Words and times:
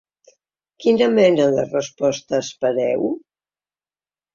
Quina 0.83 1.11
mena 1.19 1.47
de 1.59 1.67
resposta 1.75 2.43
espereu? 2.49 3.09